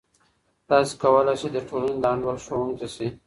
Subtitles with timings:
[0.69, 3.07] تاسې کولای سئ د ټولنې د انډول ښوونکی سئ.